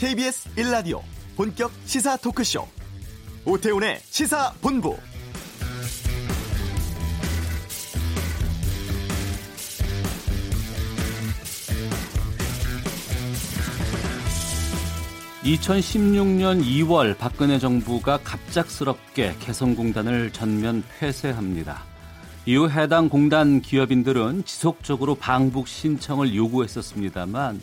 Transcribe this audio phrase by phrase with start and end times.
[0.00, 1.02] KBS 1라디오
[1.36, 2.66] 본격 시사 토크쇼
[3.44, 4.96] 오태훈의 시사본부
[15.44, 21.82] (2016년 2월) 박근혜 정부가 갑작스럽게 개성공단을 전면 폐쇄합니다.
[22.46, 27.60] 이후 해당 공단 기업인들은 지속적으로 방북 신청을 요구했었습니다만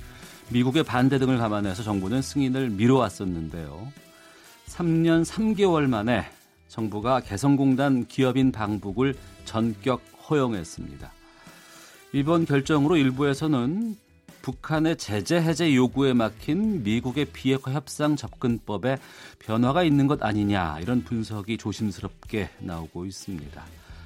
[0.50, 3.92] 미국의 반대 등을 감안해서 정부는 승인을 미뤄왔었는데요.
[4.68, 6.26] 3년 3개월 만에
[6.68, 9.16] 정부가 개성공단 기업인 방북을
[9.46, 11.12] 전격 허용했습니다.
[12.14, 13.98] 이번 결정으로 일부에서는
[14.42, 18.98] 북한의 제재 해제 요구에 막힌 미국의 비핵화 협상 접근법에
[19.40, 23.62] 변화가 있는 것 아니냐 이런 분석이 조심스럽게 나오고 있습니다.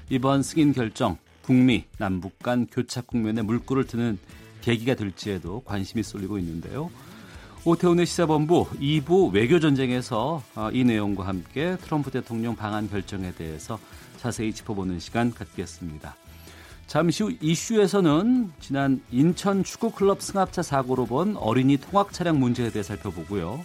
[0.10, 4.18] 이번 승인 결정 북미 남북 간 교착 국면에 물꼬를 트는
[4.62, 6.90] 계기가 될지에도 관심이 쏠리고 있는데요.
[7.64, 13.80] 오태훈의 시사본부 2부 외교전쟁에서 어, 이 내용과 함께 트럼프 대통령 방한 결정에 대해서
[14.18, 16.16] 자세히 짚어보는 시간 갖겠습니다.
[16.88, 23.64] 잠시 후 이슈에서는 지난 인천 축구클럽 승합차 사고로 본 어린이 통학 차량 문제에 대해 살펴보고요.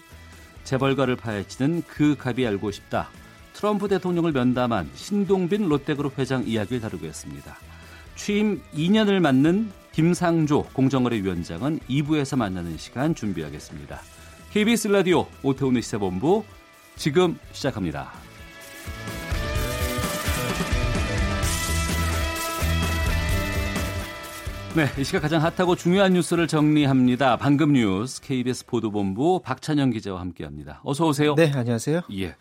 [0.65, 3.09] 재벌가를 파헤치는 그 갑이 알고 싶다.
[3.55, 7.57] 트럼프 대통령을 면담한 신동빈 롯데그룹 회장 이야기를 다루겠습니다.
[8.15, 13.99] 취임 2년을 맞는 김상조 공정거래위원장은 2부에서 만나는 시간 준비하겠습니다.
[14.51, 16.45] KBS 라디오 오태훈의 시사본부
[16.97, 18.13] 지금 시작합니다.
[24.77, 27.39] 네, 이 시각 가장 핫하고 중요한 뉴스를 정리합니다.
[27.39, 30.83] 방금 뉴스 KBS 보도본부 박찬영 기자와 함께합니다.
[30.85, 31.35] 어서 오세요.
[31.37, 32.03] 네, 안녕하세요.
[32.19, 32.37] 예.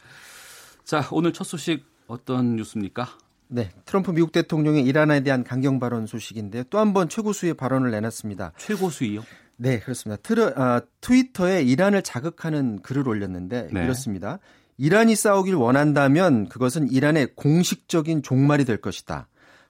[0.84, 3.18] 자, 오늘 첫 소식 어떤 뉴스입니까?
[3.48, 6.64] 네, 트럼프 미국 대통령의 이란에 대한 강경 발언 소식인데요.
[6.66, 8.54] 또 한 번 최고수의 발언을 내놨습니다.
[8.58, 9.24] 최고수위요?
[9.58, 10.22] 네, 그렇습니다.
[10.22, 13.84] 트르, 아, 트위터에 이란을 자극하는 글을 올렸는데 네.
[13.84, 14.40] 이렇습니다.
[14.78, 19.28] 이란이 싸우길 원한다면 그것은 이란의 공식적인 종말이 될 것이다.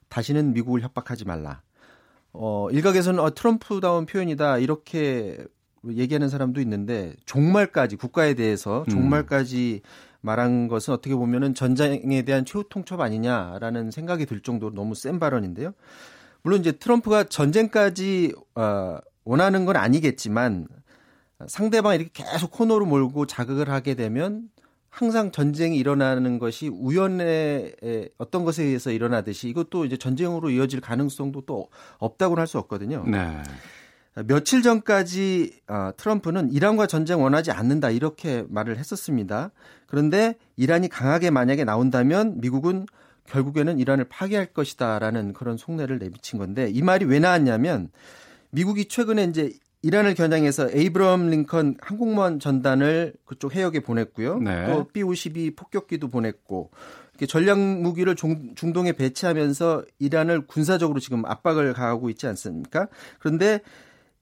[0.10, 1.62] 다시는 미국을 협박하지 말라.
[2.34, 5.38] 어, 일각에서는 어, 트럼프다운 표현이다 이렇게
[5.90, 8.92] 얘기하는 사람도 있는데 종말까지 국가에 대해서 음.
[8.92, 9.90] 종말까지 음.
[10.22, 15.74] 말한 것은 어떻게 보면은 전쟁에 대한 최후 통첩 아니냐라는 생각이 들 정도로 너무 센 발언인데요.
[16.42, 20.68] 물론 이제 트럼프가 전쟁까지 어, 원하는 건 아니겠지만
[21.48, 24.50] 상대방이 이렇게 계속 코너로 몰고 자극을 하게 되면
[24.90, 27.76] 항상 전쟁이 일어나는 것이 우연의
[28.18, 31.68] 어떤 것에 의해서 일어나듯이 이것도 이제 전쟁으로 이어질 가능성도 또
[32.00, 33.04] 없다고는 할 수 없거든요.
[33.06, 33.44] 네.
[34.24, 39.52] 며칠 전까지 어, 트럼프는 이란과 전쟁 원하지 않는다 이렇게 말을 했었습니다.
[39.88, 42.86] 그런데 이란이 강하게 만약에 나온다면 미국은
[43.26, 47.90] 결국에는 이란을 파괴할 것이다라는 그런 속내를 내비친 건데 이 말이 왜 나왔냐면
[48.52, 54.40] 미국이 최근에 이제 이란을 겨냥해서 에이브럼 링컨 항공모함 전단을 그쪽 해역에 보냈고요.
[54.40, 54.66] 네.
[54.66, 56.72] 또 B-52 폭격기도 보냈고
[57.12, 62.88] 이렇게 전략 무기를 중동에 배치하면서 이란을 군사적으로 지금 압박을 가하고 있지 않습니까?
[63.20, 63.62] 그런데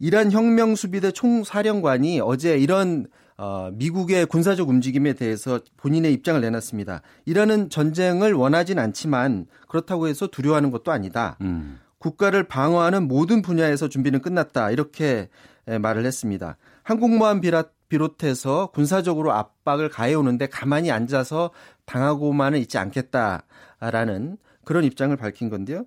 [0.04, 7.02] 이란 혁명 수비대 총사령관이 어제 이런 어, 미국의 군사적 움직임에 대해서 본인의 입장을 내놨습니다.
[7.24, 11.38] 이란은 전쟁을 원하진 않지만 그렇다고 해서 두려워하는 것도 아니다.
[11.40, 11.80] 음.
[12.00, 14.72] 국가를 방어하는 모든 분야에서 준비는 끝났다.
[14.72, 15.30] 이렇게
[15.66, 16.58] 말을 했습니다.
[16.84, 17.40] 항공모함
[17.88, 21.52] 비롯해서 군사적으로 압박을 가해오는데 가만히 앉아서
[21.86, 25.86] 당하고만은 있지 않겠다라는 그런 입장을 밝힌 건데요.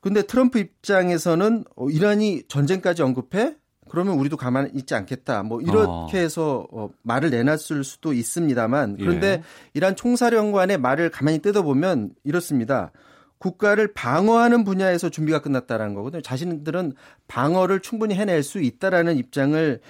[0.00, 3.56] 근데 트럼프 입장에서는 어, 이란이 전쟁까지 언급해?
[3.88, 5.42] 그러면 우리도 가만히 있지 않겠다.
[5.42, 6.08] 뭐 이렇게 어.
[6.14, 9.42] 해서 어, 말을 내놨을 수도 있습니다만 그런데 예.
[9.74, 12.92] 이란 총사령관의 말을 가만히 뜯어보면 이렇습니다.
[13.38, 16.22] 국가를 방어하는 분야에서 준비가 끝났다라는 거거든요.
[16.22, 16.92] 자신들은
[17.26, 19.80] 방어를 충분히 해낼 수 있다라는 입장을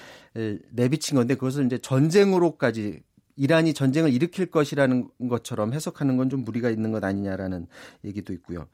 [0.71, 3.03] 내비친 건데 그것을 이제 전쟁으로까지
[3.37, 7.67] 이란이 전쟁을 일으킬 것이라는 것처럼 해석하는 건 좀 무리가 있는 것 아니냐라는
[8.05, 8.67] 얘기도 있고요.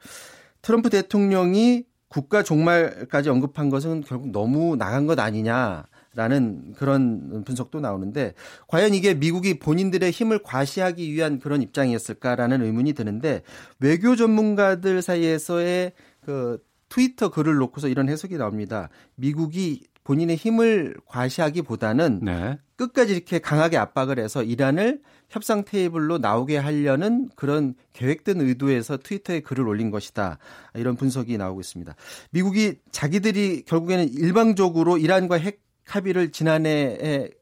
[0.67, 5.85] 트럼프 대통령이 국가 종말까지 언급한 것은 결국 너무 나간 것 아니냐.
[6.13, 8.33] 라는 그런 분석도 나오는데
[8.67, 13.43] 과연 이게 미국이 본인들의 힘을 과시하기 위한 그런 입장이었을까라는 의문이 드는데
[13.79, 15.93] 외교 전문가들 사이에서의
[16.25, 16.57] 그
[16.89, 18.89] 트위터 글을 놓고서 이런 해석이 나옵니다.
[19.15, 22.57] 미국이 본인의 힘을 과시하기보다는 네.
[22.77, 29.67] 끝까지 이렇게 강하게 압박을 해서 이란을 협상 테이블로 나오게 하려는 그런 계획된 의도에서 트위터에 글을
[29.67, 30.37] 올린 것이다.
[30.75, 31.93] 이런 분석이 나오고 있습니다.
[32.31, 37.36] 미국이 자기들이 결국에는 일방적으로 이란과 핵 합의를 지난해에 어,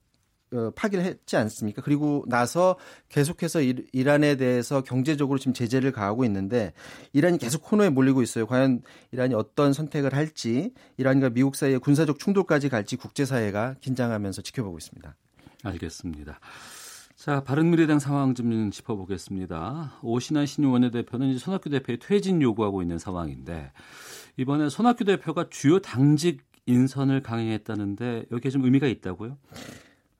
[0.75, 1.81] 파기를 했지 않습니까?
[1.81, 2.77] 그리고 나서
[3.09, 6.73] 계속해서 이란에 대해서 경제적으로 지금 제재를 가하고 있는데
[7.13, 8.45] 이란이 계속 코너에 몰리고 있어요.
[8.45, 8.81] 과연
[9.11, 15.15] 이란이 어떤 선택을 할지 이란과 미국 사이의 군사적 충돌까지 갈지 국제사회가 긴장하면서 지켜보고 있습니다.
[15.63, 16.39] 알겠습니다.
[17.15, 19.99] 자, 바른미래당 상황 좀 짚어보겠습니다.
[20.03, 23.71] 오신환 신유 원내대표는 이제 손학규 대표의 퇴진 요구하고 있는 상황인데
[24.37, 29.37] 이번에 손학규 대표가 주요 당직 인선을 강행했다는데 여기에 좀 의미가 있다고요?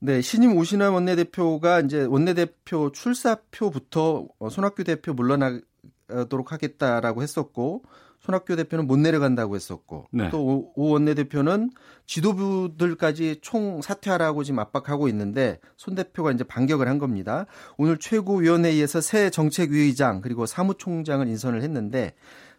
[0.06, 7.82] 네, 신임 오신환 원내대표가 이제 원내대표 출사표부터 손학규 대표 물러나도록 하겠다라고 했었고
[8.20, 10.30] 손학규 대표는 못 내려간다고 했었고 네.
[10.30, 11.72] 또오 원내대표는
[12.06, 17.48] 지도부들까지 총 사퇴하라고 지금 압박하고 있는데 손 대표가 이제 반격을 한 겁니다.
[17.78, 22.14] 오늘 최고위원회의에서 새 정책위의장 그리고 사무총장을 인선을 했는데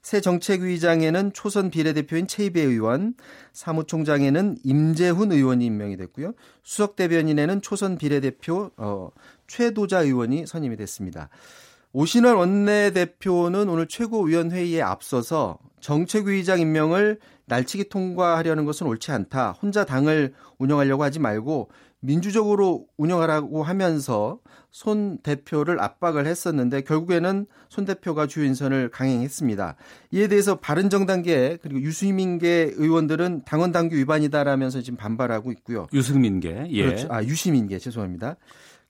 [0.07, 3.15] 새 정책위의장에는 초선 비례대표인 최이배 의원,
[3.53, 6.35] 사무총장에는 임재훈 의원이 임명이 됐고요.
[6.63, 9.11] 수석 대변인에는 초선 비례대표 어,
[9.49, 11.29] 최도자 의원이 선임이 됐습니다.
[11.93, 19.57] 오신환 원내대표는 오늘 최고위원회의에 앞서서 정책위의장 임명을 날치기 통과하려는 것은 옳지 않다.
[19.61, 21.69] 혼자 당을 운영하려고 하지 말고
[22.07, 24.39] 민주적으로 운영하라고 하면서
[24.71, 29.77] 손 대표를 압박을 했었는데 결국에는 손 대표가 주요 인선을 강행했습니다.
[30.13, 35.87] 이에 대해서 바른정당계 그리고 유시민계 의원들은 당원 당규 위반이다라면서 지금 반발하고 있고요.
[35.93, 36.85] 유승민계, 예.
[36.85, 37.09] 그렇죠.
[37.11, 38.37] 아 유시민계 죄송합니다.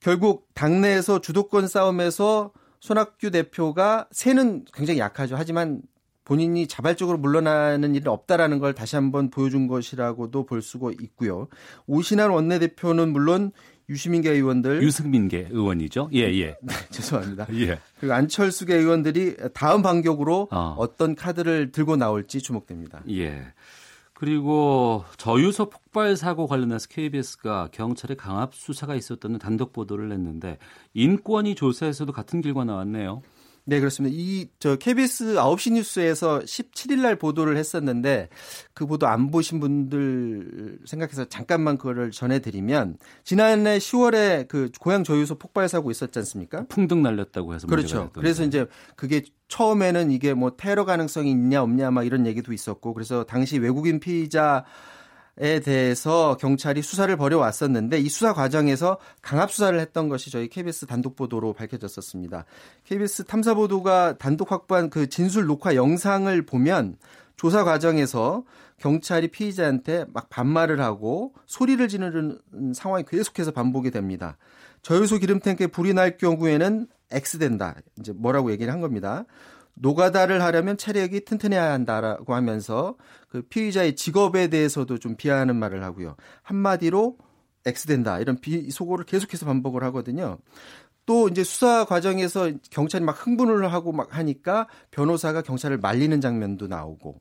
[0.00, 5.36] 결국 당내에서 주도권 싸움에서 손학규 대표가 새는 굉장히 약하죠.
[5.36, 5.80] 하지만
[6.26, 11.46] 본인이 자발적으로 물러나는 일은 없다라는 걸 다시 한번 보여준 것이라고도 볼 수가 있고요.
[11.86, 13.52] 오신환 원내대표는 물론
[13.88, 16.10] 유시민계 의원들 유승민계 의원이죠.
[16.14, 16.56] 예, 예.
[16.60, 17.46] 네, 죄송합니다.
[17.54, 17.78] 예.
[18.00, 20.86] 그리고 안철수계 의원들이 다음 반격으로 어.
[20.98, 23.02] 떤 카드를 들고 나올지 주목됩니다.
[23.08, 23.52] 예.
[24.12, 30.58] 그리고 저유소 폭발 사고 관련해서 KBS가 경찰에 강압 수사가 있었다는 단독 보도를 냈는데
[30.92, 33.22] 인권위 조사에서도 같은 결과 나왔네요.
[33.68, 34.16] 네, 그렇습니다.
[34.16, 38.28] 이, 저, KBS 9시 뉴스에서 17일 날 보도를 했었는데
[38.74, 45.34] 그 보도 안 보신 분들 생각해서 잠깐만 그거를 전해 드리면 지난해 10월에 그 고향 저유소
[45.34, 46.66] 폭발 사고 있었지 않습니까?
[46.68, 48.10] 풍등 날렸다고 해서 그렇죠.
[48.12, 53.24] 그래서 이제 그게 처음에는 이게 뭐 테러 가능성이 있냐 없냐 막 이런 얘기도 있었고 그래서
[53.24, 54.64] 당시 외국인 피의자
[55.38, 61.14] 에 대해서 경찰이 수사를 벌여왔었는데 이 수사 과정에서 강압 수사를 했던 것이 저희 KBS 단독
[61.14, 62.46] 보도로 밝혀졌었습니다.
[62.84, 66.96] KBS 탐사 보도가 단독 확보한 그 진술 녹화 영상을 보면
[67.36, 68.44] 조사 과정에서
[68.78, 72.38] 경찰이 피의자한테 막 반말을 하고 소리를 지르는
[72.74, 74.38] 상황이 계속해서 반복이 됩니다.
[74.80, 77.74] 저유소 기름 탱크에 불이 날 경우에는 X된다.
[78.00, 79.26] 이제 뭐라고 얘기를 한 겁니다.
[79.74, 82.96] 노가다를 하려면 체력이 튼튼해야 한다라고 하면서
[83.36, 86.16] 그 피의자의 직업에 대해서도 좀 비하하는 말을 하고요.
[86.42, 87.18] 한마디로
[87.66, 88.18] X된다.
[88.20, 90.38] 이런 비소고를 계속해서 반복을 하거든요.
[91.04, 97.20] 또 이제 수사 과정에서 경찰이 막 흥분을 하고 막 하니까 변호사가 경찰을 말리는 장면도 나오고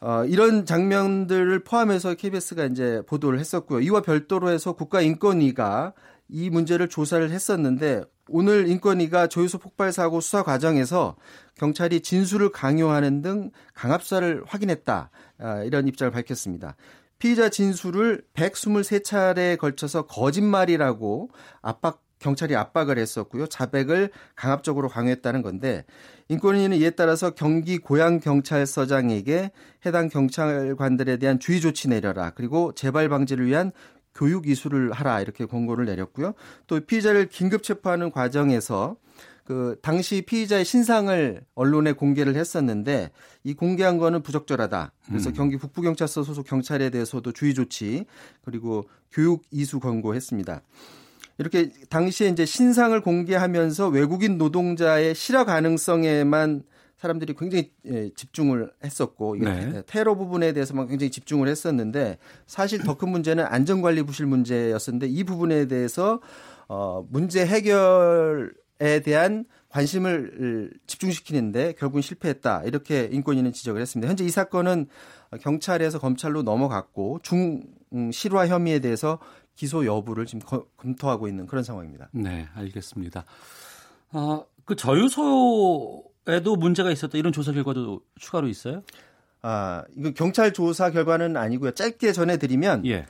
[0.00, 3.80] 어, 이런 장면들을 포함해서 KBS가 이제 보도를 했었고요.
[3.80, 5.92] 이와 별도로 해서 국가인권위가
[6.28, 11.16] 이 문제를 조사를 했었는데 오늘 인권위가 조유소 폭발 사고 수사 과정에서
[11.56, 15.10] 경찰이 진술을 강요하는 등 강압사를 확인했다.
[15.38, 16.76] 아, 이런 입장을 밝혔습니다.
[17.18, 21.30] 피의자 진술을 123차례에 걸쳐서 거짓말이라고
[21.60, 23.46] 압박 경찰이 압박을 했었고요.
[23.46, 25.84] 자백을 강압적으로 강요했다는 건데
[26.28, 29.50] 인권위는 이에 따라서 경기 고양 경찰서장에게
[29.86, 32.30] 해당 경찰관들에 대한 주의 조치 내려라.
[32.30, 33.72] 그리고 재발 방지를 위한
[34.20, 36.34] 교육 이수를 하라 이렇게 권고를 내렸고요.
[36.66, 38.96] 또 피의자를 긴급 체포하는 과정에서
[39.44, 43.10] 그 당시 피의자의 신상을 언론에 공개를 했었는데
[43.44, 44.92] 이 공개한 거는 부적절하다.
[45.06, 45.34] 그래서 음.
[45.34, 48.04] 경기 북부경찰서 소속 경찰에 대해서도 주의 조치
[48.44, 50.60] 그리고 교육 이수 권고했습니다.
[51.38, 56.62] 이렇게 당시에 이제 신상을 공개하면서 외국인 노동자의 실화 가능성에만
[57.00, 59.82] 사람들이 굉장히 예, 집중을 했었고 네.
[59.86, 65.66] 테러 부분에 대해서만 굉장히 집중을 했었는데 사실 더 큰 문제는 안전관리 부실 문제였었는데 이 부분에
[65.66, 66.20] 대해서
[66.68, 74.08] 어 문제 해결에 대한 관심을 집중시키는데 결국은 실패했다 이렇게 인권위는 지적을 했습니다.
[74.08, 74.86] 현재 이 사건은
[75.40, 77.62] 경찰에서 검찰로 넘어갔고 중
[77.94, 79.18] 음, 실화 혐의에 대해서
[79.54, 82.10] 기소 여부를 지금 거, 검토하고 있는 그런 상황입니다.
[82.12, 83.24] 네, 알겠습니다.
[84.12, 88.82] 어, 그 저유소 에도 문제가 있었다 이런 조사 결과도 추가로 있어요?
[89.42, 91.72] 아 이거 경찰 조사 결과는 아니고요.
[91.72, 93.06] 짧게 전해드리면 예.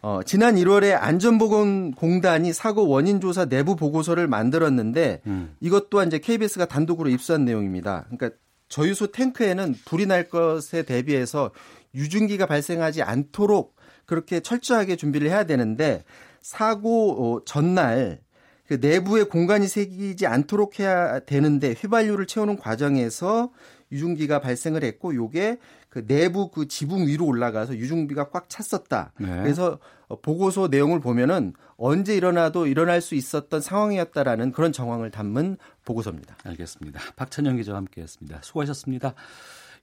[0.00, 5.56] 어, 지난 1월에 안전보건공단이 사고 원인 조사 내부 보고서를 만들었는데 음.
[5.60, 8.06] 이것 또한 이제 KBS가 단독으로 입수한 내용입니다.
[8.08, 8.30] 그러니까
[8.68, 11.50] 저유소 탱크에는 불이 날 것에 대비해서
[11.94, 16.04] 유증기가 발생하지 않도록 그렇게 철저하게 준비를 해야 되는데
[16.40, 18.20] 사고 어, 전날
[18.68, 23.50] 그 내부에 공간이 새기지 않도록 해야 되는데 휘발유를 채우는 과정에서
[23.90, 25.56] 유증기가 발생을 했고 요게
[25.88, 29.12] 그 내부 그 지붕 위로 올라가서 유증비가 꽉 찼었다.
[29.18, 29.26] 네.
[29.42, 29.78] 그래서
[30.20, 35.56] 보고서 내용을 보면은 언제 일어나도 일어날 수 있었던 상황이었다라는 그런 정황을 담은
[35.86, 36.36] 보고서입니다.
[36.44, 37.00] 알겠습니다.
[37.16, 38.40] 박찬영 기자와 함께했습니다.
[38.42, 39.14] 수고하셨습니다.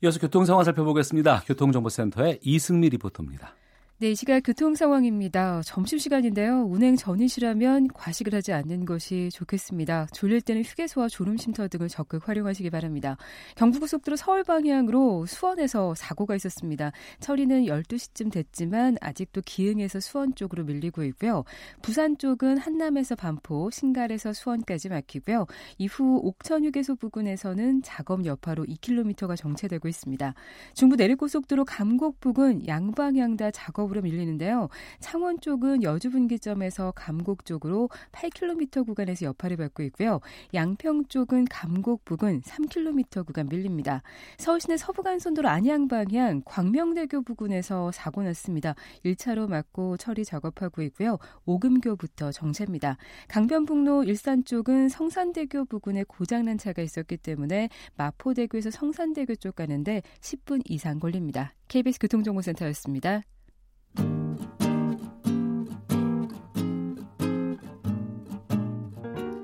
[0.04, 1.42] 이어서 교통 상황 살펴보겠습니다.
[1.48, 3.56] 교통정보센터의 이승미 리포터입니다.
[3.98, 5.62] 네, 이 시각 교통 상황입니다.
[5.64, 6.66] 점심 시간인데요.
[6.66, 10.08] 운행 전이시라면 과식을 하지 않는 것이 좋겠습니다.
[10.12, 13.16] 졸릴 때는 휴게소와 졸음쉼터 등을 적극 활용하시기 바랍니다.
[13.56, 16.92] 경부고속도로 서울 방향으로 수원에서 사고가 있었습니다.
[17.22, 21.46] 처리는 12시쯤 됐지만 아직도 기흥에서 수원 쪽으로 밀리고 있고요.
[21.82, 25.46] 부산 쪽은 한남에서 반포, 신갈에서 수원까지 막히고요.
[25.78, 30.34] 이후 옥천 휴게소 부근에서는 작업 여파로 2km가 정체되고 있습니다.
[30.74, 34.70] 중부 내륙고속도로 감곡 부근 양방향 다 작업 작업으로 밀리는데요.
[35.00, 40.20] 창원 쪽은 여주 분기점에서 감곡 쪽으로 8km 구간에서 여파를 받고 있고요.
[40.54, 44.02] 양평 쪽은 감곡 부근 3km 구간 밀립니다.
[44.38, 48.76] 서울시내 서부간선도로 안양 방향 광명대교 부근에서 사고 났습니다.
[49.06, 51.18] 1차로 막고 처리 작업하고 있고요.
[51.46, 52.98] 오금교부터 정체입니다.
[53.28, 61.00] 강변북로 일산 쪽은 성산대교 부근에 고장난 차가 있었기 때문에 마포대교에서 성산대교 쪽 가는데 10분 이상
[61.00, 61.54] 걸립니다.
[61.68, 63.24] KBS 교통정보센터였습니다.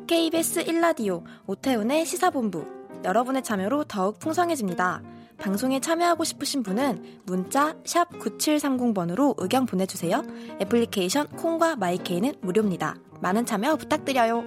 [0.07, 2.65] KBS 1라디오 오태훈의 시사본부
[3.03, 5.01] 여러분의 참여로 더욱 풍성해집니다.
[5.37, 10.21] 방송에 참여하고 싶으신 분은 문자 9730번으로 의견 보내주세요.
[10.61, 12.95] 애플리케이션 콩과 마이케이는 무료입니다.
[13.21, 14.43] 많은 참여 부탁드려요.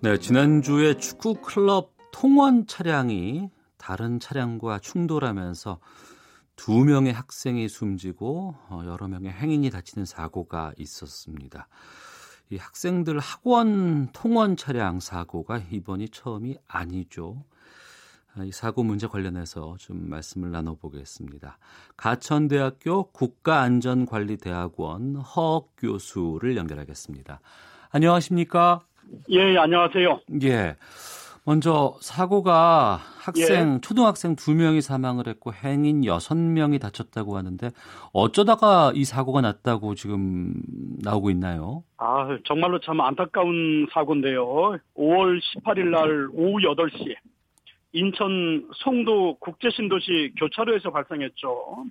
[0.00, 5.78] 네, 지난주에 축구 클럽 통원 차량이 다른 차량과 충돌하면서
[6.58, 11.68] 두 명의 학생이 숨지고 어, 여러 명의 행인이 다치는 사고가 있었습니다.
[12.50, 17.44] 이 학생들 학원 통원 차량 사고가 이번이 처음이 아니죠.
[18.34, 21.58] 아, 이 사고 문제 관련해서 좀 말씀을 나눠보겠습니다.
[21.96, 27.38] 가천대학교 국가안전관리대학원 허 교수를 연결하겠습니다.
[27.90, 28.80] 안녕하십니까?
[29.30, 30.22] 예, 안녕하세요.
[30.42, 30.76] 예.
[31.44, 33.80] 먼저 사고가 학생 예.
[33.80, 37.70] 초등학생 두 명이 사망을 했고 행인 여섯 명이 다쳤다고 하는데
[38.12, 40.54] 어쩌다가 이 사고가 났다고 지금
[41.02, 41.84] 나오고 있나요?
[41.96, 44.78] 아 정말로 참 안타까운 사고인데요.
[44.96, 47.14] 5월 18일 날 오후 8시
[47.92, 51.84] 인천 송도 국제신도시 교차로에서 발생했죠.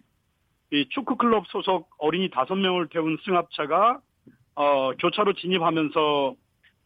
[0.71, 3.99] 이 축구클럽 소속 어린이 다섯 명을 태운 승합차가
[4.55, 6.35] 어, 교차로 진입하면서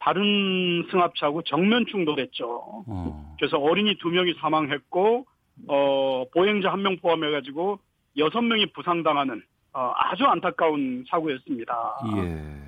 [0.02, 2.84] 다른 승합차하고 정면 충돌했죠.
[2.88, 3.36] 어.
[3.38, 5.26] 그래서 어린이 두 명이 사망했고
[5.68, 7.80] 어, 보행자 한 명 포함해가지고
[8.18, 9.44] 여섯 명이 부상당하는
[9.74, 11.74] 어, 아주 안타까운 사고였습니다.
[12.18, 12.62] 예.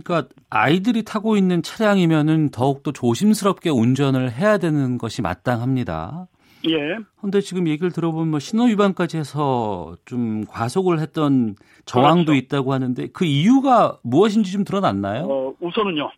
[0.00, 6.28] 그러니까 아이들이 타고 있는 차량이면은 더욱 더 조심스럽게 운전을 해야 되는 것이 마땅합니다.
[6.68, 6.96] 예.
[7.20, 11.54] 근데 지금 얘기를 들어보면 뭐 신호 위반까지 해서 좀 과속을 했던
[11.84, 12.44] 정황도 그렇죠.
[12.44, 15.24] 있다고 하는데 그 이유가 무엇인지 좀 드러났나요?
[15.24, 16.10] 어, 우선은요.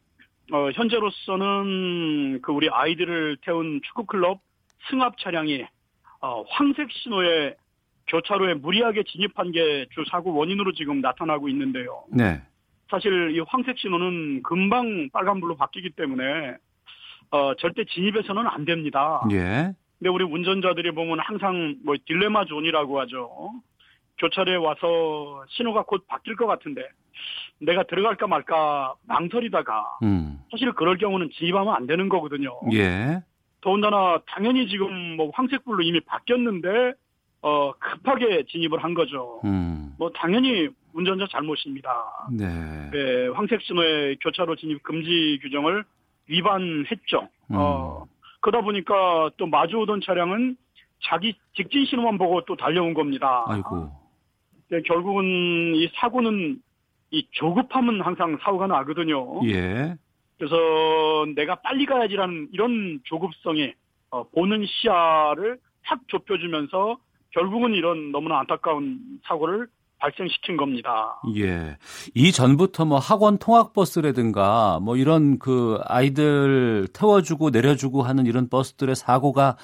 [0.52, 4.40] 어, 현재로서는 그 우리 아이들을 태운 축구 클럽
[4.90, 5.64] 승합 차량이
[6.21, 7.55] 어, 황색 신호에
[8.09, 12.05] 교차로에 무리하게 진입한 게 주 사고 원인으로 지금 나타나고 있는데요.
[12.11, 12.40] 네.
[12.90, 16.57] 사실 이 황색 신호는 금방 빨간불로 바뀌기 때문에
[17.31, 19.23] 어, 절대 진입해서는 안 됩니다.
[19.33, 19.75] 예.
[19.99, 23.52] 근데 우리 운전자들이 보면 항상 뭐 딜레마 zone이라고 하죠.
[24.19, 26.83] 교차로에 와서 신호가 곧 바뀔 것 같은데
[27.61, 30.38] 내가 들어갈까 말까 망설이다가 음.
[30.50, 32.59] 사실 그럴 경우는 진입하면 안 되는 거거든요.
[32.73, 33.21] 예.
[33.61, 36.93] 더군다나 당연히 지금 뭐 황색불로 이미 바뀌었는데
[37.43, 39.40] 어 급하게 진입을 한 거죠.
[39.45, 39.95] 음.
[39.99, 41.90] 뭐 당연히 운전자 잘못입니다.
[42.33, 42.47] 네.
[42.93, 45.85] 네 황색 신호의 교차로 진입 금지 규정을
[46.28, 47.28] 위반했죠.
[47.50, 47.57] 음.
[47.57, 48.05] 어
[48.40, 50.57] 그러다 보니까 또 마주오던 차량은
[51.04, 53.45] 자기 직진 신호만 보고 또 달려온 겁니다.
[53.47, 53.90] 아이고.
[54.71, 56.61] 네, 결국은 이 사고는
[57.11, 59.40] 이 조급함은 항상 사고가 나거든요.
[59.49, 59.95] 예.
[60.37, 60.57] 그래서
[61.35, 63.73] 내가 빨리 가야지라는 이런 조급성이
[64.11, 66.99] 어, 보는 시야를 확 좁혀주면서
[67.30, 69.68] 결국은 이런 너무나 안타까운 사고를
[69.99, 71.21] 발생시킨 겁니다.
[71.37, 71.76] 예.
[72.14, 79.57] 이 전부터 뭐 학원 통학버스라든가 뭐 이런 그 아이들 태워주고 내려주고 하는 이런 버스들의 사고가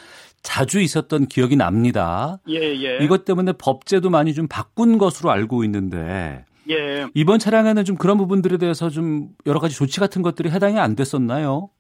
[0.43, 2.38] 자주 있었던 기억이 납니다.
[2.49, 2.99] 예, 예.
[3.03, 6.45] 이것 때문에 법제도 많이 좀 바꾼 것으로 알고 있는데.
[6.71, 7.07] 예.
[7.14, 11.71] 이번 차량에는 좀 그런 부분들에 대해서 좀 여러 가지 조치 같은 것들이 해당이 안 됐었나요?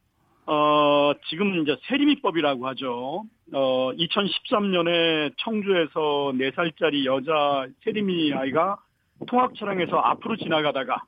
[0.46, 3.24] 어, 지금 이제 세리미법이라고 하죠.
[3.52, 8.78] 어, 2013년에 청주에서 4살짜리 여자 세리미 아이가
[9.26, 11.02] 통학 차량에서 앞으로 지나가다가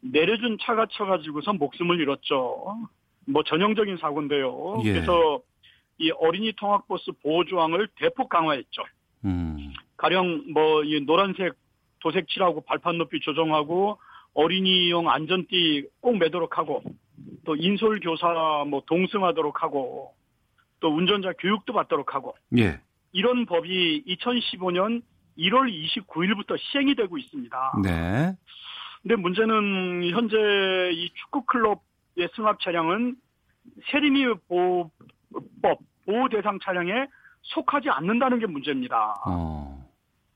[0.00, 2.76] 내려준 차가 쳐가지고서 목숨을 잃었죠.
[3.26, 4.80] 뭐 전형적인 사고인데요.
[4.84, 4.92] 예.
[4.92, 5.40] 그래서
[5.98, 8.82] 이 어린이 통학버스 보호 조항을 대폭 강화했죠.
[9.24, 9.72] 음.
[9.96, 11.54] 가령 뭐 이 노란색
[12.00, 13.98] 도색 칠하고 발판 높이 조정하고
[14.34, 16.82] 어린이용 안전띠 꼭 매도록 하고
[17.44, 20.14] 또 인솔 교사 뭐 동승하도록 하고
[20.80, 22.80] 또 운전자 교육도 받도록 하고 예.
[23.12, 25.02] 이런 법이 2015년
[25.38, 27.72] 1월 29일부터 시행이 되고 있습니다.
[27.82, 28.36] 네.
[29.02, 30.36] 근데 문제는 현재
[30.92, 33.16] 이 축구 클럽의 승합 차량은
[33.90, 37.06] 세림이 보호법 보호 대상 차량에
[37.42, 39.16] 속하지 않는다는 게 문제입니다.
[39.26, 39.88] 어.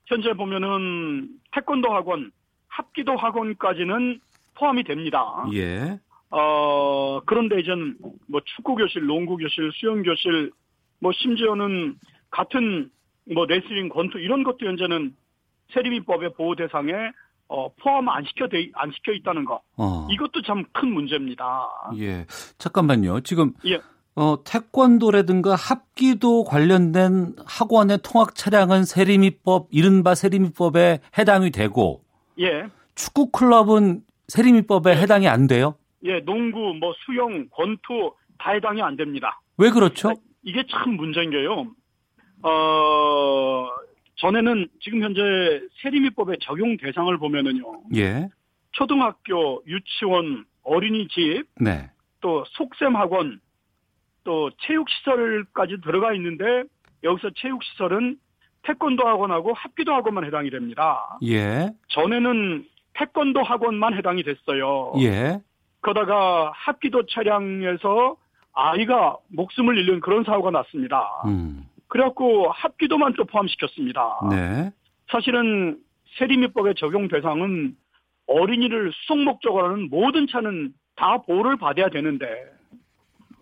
[0.05, 2.31] 현재 보면은 태권도 학원,
[2.67, 4.19] 합기도 학원까지는
[4.55, 5.45] 포함이 됩니다.
[5.53, 5.99] 예.
[6.29, 7.95] 어, 그런데 이젠
[8.27, 10.51] 뭐 축구 교실, 농구 교실, 수영 교실,
[10.99, 11.95] 뭐 심지어는
[12.29, 12.89] 같은
[13.33, 15.15] 뭐 레슬링, 권투 이런 것도 현재는
[15.73, 16.91] 세리미법의 보호 대상에
[17.49, 19.61] 어, 포함 안 시켜 돼, 안 시켜 있다는 거.
[19.77, 20.07] 어.
[20.11, 21.45] 이것도 참 큰 문제입니다.
[21.97, 22.25] 예.
[22.57, 23.21] 잠깐만요.
[23.21, 23.79] 지금 예.
[24.15, 32.01] 어, 태권도라든가 합기도 관련된 학원의 통학 차량은 세리미법 이른바 세리미법에 해당이 되고
[32.39, 32.67] 예.
[32.95, 35.75] 축구 클럽은 세리미법에 해당이 안 돼요?
[36.03, 39.41] 예, 농구, 뭐 수영, 권투 다 해당이 안 됩니다.
[39.57, 40.13] 왜 그렇죠?
[40.43, 41.67] 이게 참 문제인 게요.
[42.43, 43.67] 어,
[44.15, 45.21] 전에는 지금 현재
[45.81, 47.81] 세리미법의 적용 대상을 보면은요.
[47.95, 48.29] 예.
[48.71, 51.89] 초등학교, 유치원, 어린이집, 네.
[52.21, 53.39] 또 속셈학원,
[54.23, 56.63] 또 체육시설까지 들어가 있는데
[57.03, 58.17] 여기서 체육시설은
[58.63, 61.17] 태권도 학원하고 합기도 학원만 해당이 됩니다.
[61.23, 61.69] 예.
[61.89, 64.93] 전에는 태권도 학원만 해당이 됐어요.
[64.99, 65.39] 예.
[65.81, 68.17] 그러다가 합기도 차량에서
[68.53, 71.07] 아이가 목숨을 잃는 그런 사고가 났습니다.
[71.25, 71.67] 음.
[71.87, 74.19] 그래갖고 합기도만 또 포함시켰습니다.
[74.29, 74.71] 네.
[75.09, 75.79] 사실은
[76.17, 77.75] 세리미법의 적용 대상은
[78.27, 82.25] 어린이를 수송 목적으로 하는 모든 차는 다 보호를 받아야 되는데,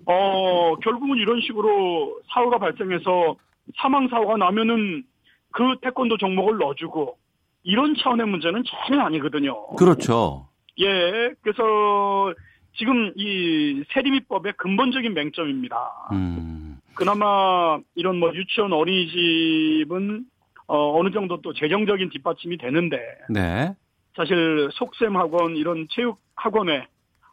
[0.05, 3.35] 어, 결국은 이런 식으로 사고가 발생해서
[3.77, 5.03] 사망 사고가 나면은
[5.51, 7.17] 그 태권도 종목을 넣어주고,
[7.63, 9.67] 이런 차원의 문제는 전혀 아니거든요.
[9.77, 10.49] 그렇죠.
[10.79, 12.33] 예, 그래서
[12.77, 16.09] 지금 이 세리미법의 근본적인 맹점입니다.
[16.11, 16.77] 음.
[16.93, 20.25] 그나마 이런 뭐 유치원 어린이집은
[20.67, 22.97] 어, 어느 정도 또 재정적인 뒷받침이 되는데
[23.29, 23.73] 네.
[24.15, 26.87] 사실 속셈 학원 이런 체육 학원에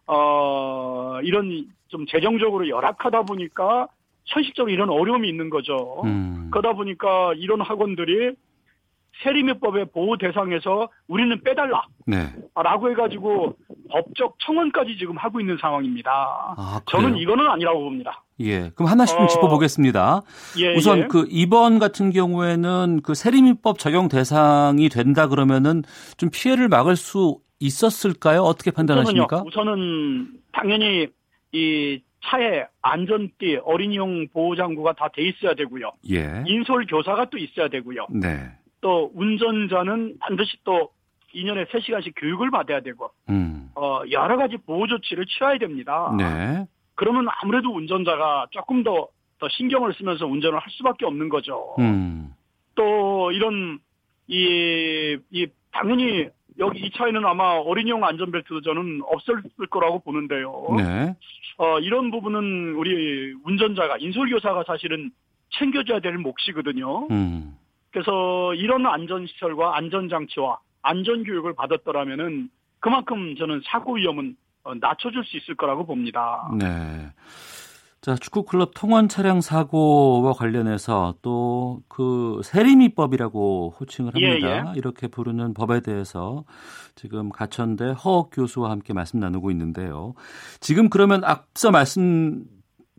[0.06, 3.88] 어 이런 좀 재정적으로 열악하다 보니까
[4.26, 6.02] 현실적으로 이런 어려움이 있는 거죠.
[6.04, 6.48] 음.
[6.50, 8.34] 그러다 보니까 이런 학원들이
[9.22, 11.82] 세리미법의 보호 대상에서 우리는 빼달라.
[12.06, 12.26] 네.
[12.54, 13.54] 라고 해가지고
[13.90, 16.10] 법적 청원까지 지금 하고 있는 상황입니다.
[16.56, 17.16] 아, 저는?
[17.16, 18.24] 이거는 아니라고 봅니다.
[18.40, 18.70] 예.
[18.74, 20.22] 그럼 하나씩 좀 어, 짚어보겠습니다.
[20.58, 21.06] 예, 우선 예.
[21.06, 25.82] 그 이번 같은 경우에는 그 세리민법 적용 대상이 된다 그러면은
[26.16, 28.40] 좀 피해를 막을 수 있었을까요?
[28.40, 29.44] 어떻게 판단하십니까?
[29.46, 31.06] 우선은요, 우선은 당연히
[31.52, 35.92] 이 차에 안전띠, 어린이용 보호장구가 다 돼 있어야 되고요.
[36.10, 36.42] 예.
[36.46, 38.06] 인솔 교사가 또 있어야 되고요.
[38.10, 38.50] 네.
[38.82, 40.90] 또 운전자는 반드시 또
[41.34, 43.70] 2년에 3시간씩 교육을 받아야 되고 음.
[43.74, 46.14] 어, 여러 가지 보호 조치를 취해야 됩니다.
[46.18, 46.66] 네.
[46.94, 51.74] 그러면 아무래도 운전자가 조금 더, 더 신경을 쓰면서 운전을 할 수밖에 없는 거죠.
[51.78, 52.34] 음.
[52.74, 53.78] 또 이런
[54.26, 60.66] 이, 이 당연히 여기 이 차에는 아마 어린이용 안전벨트도 저는 없을 거라고 보는데요.
[60.76, 61.14] 네.
[61.56, 65.10] 어, 이런 부분은 우리 운전자가 인솔교사가 사실은
[65.50, 67.06] 챙겨줘야 될 몫이거든요.
[67.10, 67.56] 음.
[67.92, 72.50] 그래서 이런 안전시설과 안전장치와 안전교육을 받았더라면은
[72.80, 76.48] 그만큼 저는 사고 위험은 어, 낮춰줄 수 있을 거라고 봅니다.
[76.58, 76.66] 네.
[78.00, 84.72] 자, 축구클럽 통원 차량 사고와 관련해서 또 그 세리미법이라고 호칭을 예, 합니다.
[84.76, 86.44] 이렇게 부르는 법에 대해서
[86.94, 90.14] 지금 가천대 허옥 교수와 함께 말씀 나누고 있는데요.
[90.60, 92.44] 지금 그러면 앞서 말씀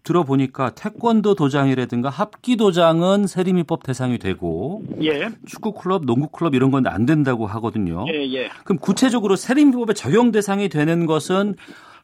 [0.03, 6.83] 들어보니까 태권도 도장이라든가 합기 도장은 세리미법 대상이 되고 예, 축구 클럽, 농구 클럽 이런 건
[6.87, 8.05] 안 된다고 하거든요.
[8.09, 8.49] 예, 예.
[8.65, 11.55] 그럼 구체적으로 세림법에 적용 대상이 되는 것은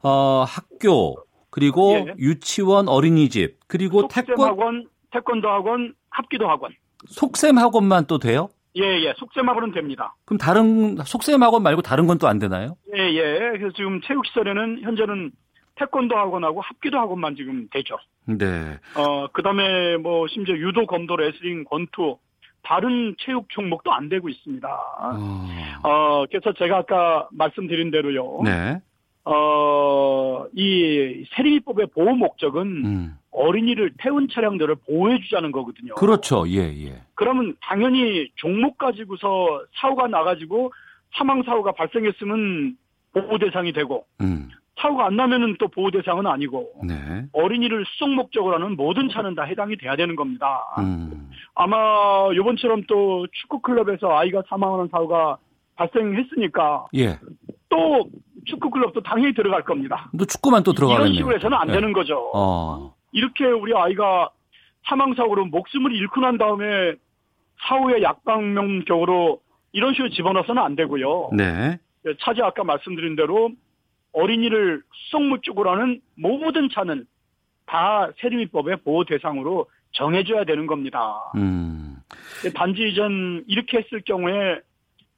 [0.02, 1.18] 어, 학교
[1.50, 2.14] 그리고 예.
[2.18, 6.72] 유치원, 어린이집 그리고 태권 속셈학원, 태권도 학원, 합기도 학원.
[7.08, 8.50] 속셈 학원만 또 돼요?
[8.78, 9.14] 예, 예.
[9.18, 10.16] 속셈 학원은 됩니다.
[10.26, 12.76] 그럼 다른 속셈 학원 말고 다른 건 또 안 되나요?
[12.96, 13.40] 예, 예.
[13.58, 15.32] 그래서 지금 체육 시설에는 현재는
[15.80, 17.98] 태권도 학원하고 합기도 학원만 지금 되죠.
[18.26, 18.78] 네.
[18.96, 22.18] 어, 그 다음에 뭐 심지어 유도, 검도, 레슬링, 권투,
[22.62, 24.68] 다른 체육 종목도 안 되고 있습니다.
[24.68, 25.48] 어,
[25.84, 28.42] 어, 그래서 제가 아까 말씀드린 대로요.
[28.44, 28.82] 네.
[29.24, 33.18] 어, 이 세리미법의 보호 목적은 음.
[33.32, 35.96] 어린이를 태운 차량들을 보호해 주자는 거거든요.
[35.96, 36.48] 그렇죠.
[36.50, 37.02] 예, 예.
[37.16, 40.74] 그러면 당연히 종목 가지고서 사고가 나가지고
[41.16, 42.78] 사망 사고가 발생했으면
[43.14, 44.50] 보호 대상이 되고 음.
[44.80, 47.26] 사고가 안 나면은 또 보호 대상은 아니고 네.
[47.34, 50.64] 어린이를 수송 목적으로 하는 모든 차는 다 해당이 돼야 되는 겁니다.
[50.80, 51.30] 음.
[51.56, 55.38] 아마 요번처럼 또 축구 클럽에서 아이가 사망하는 사고가
[55.76, 57.20] 발생했으니까 예.
[57.70, 58.10] 또
[58.46, 60.10] 축구 클럽도 당연히 들어갈 겁니다.
[60.18, 61.06] 또 축구만 또 들어가겠네요.
[61.06, 61.74] 이런 식으로 해서는 안 예.
[61.74, 62.32] 되는 거죠.
[62.34, 62.94] 어.
[63.12, 64.30] 이렇게 우리 아이가
[64.88, 66.94] 사망 사고로 목숨을 잃고 난 다음에
[67.68, 69.42] 사후에 약방명격으로
[69.74, 71.32] 이런 식으로 집어넣어서는 안 되고요.
[71.34, 71.78] 네.
[72.22, 73.52] 차지 아까 말씀드린 대로
[74.12, 77.06] 어린이를 수송목적으로 하는 모든 차는
[77.66, 81.32] 다 세리미법의 보호 대상으로 정해줘야 되는 겁니다.
[81.36, 81.98] 음.
[82.56, 84.60] 단지 이전 이렇게 했을 경우에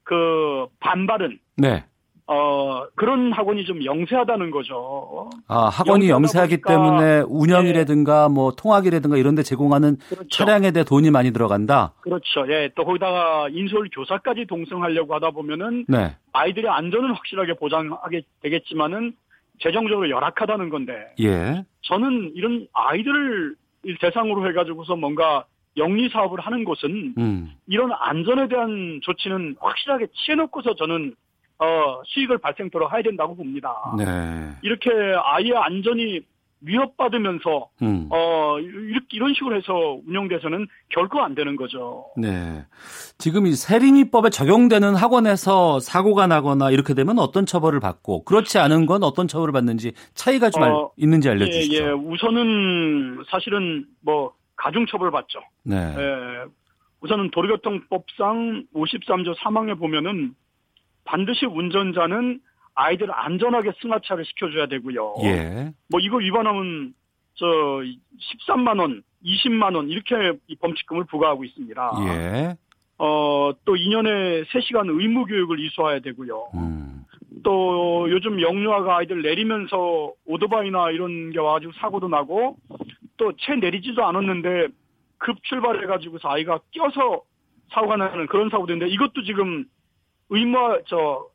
[0.03, 1.85] 그 반발은 네.
[2.27, 5.29] 어 그런 학원이 좀 영세하다는 거죠.
[5.47, 10.27] 아, 학원이 영세하기 보니까, 때문에 운영이라든가 뭐 통학이라든가 이런 데 제공하는 그렇죠.
[10.29, 11.93] 차량에 대해 돈이 많이 들어간다.
[12.01, 12.45] 그렇죠.
[12.49, 16.15] 예, 또 거기다가 인솔 교사까지 동승하려고 하다 보면은 네.
[16.33, 19.13] 아이들의 안전은 확실하게 보장하게 되겠지만은
[19.59, 21.63] 재정적으로 열악하다는 건데 예.
[21.81, 23.55] 저는 이런 아이들을
[23.99, 25.45] 대상으로 해가지고서 뭔가
[25.77, 27.51] 영리 사업을 하는 곳은 음.
[27.67, 31.15] 이런 안전에 대한 조치는 확실하게 취해놓고서 저는
[31.61, 33.73] 어, 수익을 발생토록 해야 된다고 봅니다.
[33.97, 34.05] 네.
[34.63, 34.89] 이렇게
[35.23, 36.21] 아이의 안전이
[36.63, 38.07] 위협받으면서 음.
[38.11, 42.05] 어 이렇게 이런 식으로 해서 운영돼서는 결코 안 되는 거죠.
[42.15, 42.63] 네.
[43.17, 49.01] 지금 이 세리미법에 적용되는 학원에서 사고가 나거나 이렇게 되면 어떤 처벌을 받고 그렇지 않은 건
[49.03, 51.83] 어떤 처벌을 받는지 차이가 좀 알- 어, 있는지 알려주시죠.
[51.83, 51.91] 예, 예.
[51.91, 55.39] 우선은 사실은 뭐 가중 처벌 받죠.
[55.63, 55.75] 네.
[55.77, 56.43] 예.
[57.01, 60.35] 우선은 도로교통법상 53조 3항에 보면은
[61.03, 62.39] 반드시 운전자는
[62.75, 65.15] 아이들을 안전하게 승하차를 시켜줘야 되고요.
[65.23, 65.71] 예.
[65.89, 66.93] 뭐 이거 위반하면
[67.35, 67.45] 저
[68.47, 71.91] 13만 원, 20만 원 이렇게 이 범칙금을 부과하고 있습니다.
[72.07, 72.55] 예.
[72.97, 76.49] 어, 또 2년에 3시간 의무 교육을 이수해야 되고요.
[76.55, 77.03] 음.
[77.43, 82.57] 또 요즘 영유아가 아이들 내리면서 오토바이나 이런 게 와가지고 사고도 나고
[83.17, 84.67] 또 채 내리지도 않았는데
[85.17, 87.21] 급 출발해가지고서 아이가 껴서
[87.71, 89.65] 사고가 나는 그런 사고도 있는데 이것도 지금
[90.35, 91.27] 의무 저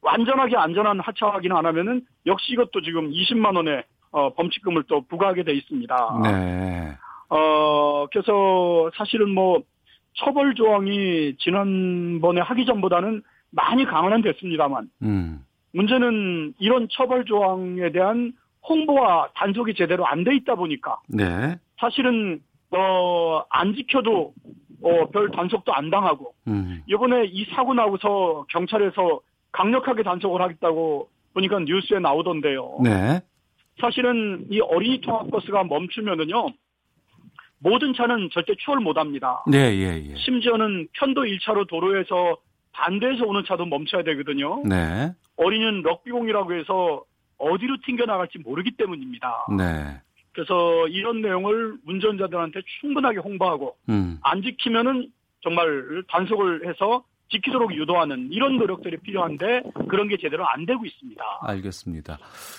[0.00, 5.42] 완전하게 안전한 하차 확인 안 하면은 역시 이것도 지금 20만 원의 어, 범칙금을 또 부과하게
[5.42, 6.20] 돼 있습니다.
[6.22, 6.96] 네.
[7.30, 9.62] 어, 그래서 사실은 뭐
[10.16, 15.44] 처벌 조항이 지난번에 하기 전보다는 많이 강화는 됐습니다만 음.
[15.72, 18.32] 문제는 이런 처벌 조항에 대한
[18.68, 21.56] 홍보와 단속이 제대로 안 돼 있다 보니까 네.
[21.80, 22.40] 사실은
[22.70, 24.32] 어, 안 지켜도
[24.84, 26.82] 어, 별 단속도 안 당하고 음.
[26.86, 29.20] 이번에 이 사고 나고서 경찰에서
[29.52, 32.78] 강력하게 단속을 하겠다고 보니까 뉴스에 나오던데요.
[32.82, 33.20] 네.
[33.80, 36.48] 사실은 이 어린이 통학버스가 멈추면은요
[37.58, 39.42] 모든 차는 절대 추월 못합니다.
[39.50, 40.16] 네, 예, 예.
[40.16, 42.36] 심지어는 편도 1차로 도로에서
[42.72, 44.62] 반대에서 오는 차도 멈춰야 되거든요.
[44.64, 45.12] 네.
[45.36, 47.04] 어린이는 럭비공이라고 해서
[47.38, 49.46] 어디로 튕겨 나갈지 모르기 때문입니다.
[49.56, 50.00] 네.
[50.34, 54.18] 그래서 이런 내용을 운전자들한테 충분하게 홍보하고 음.
[54.22, 55.10] 안 지키면은
[55.42, 61.22] 정말 단속을 해서 지키도록 유도하는 이런 노력들이 필요한데 그런 게 제대로 안 되고 있습니다.
[61.42, 62.18] 알겠습니다.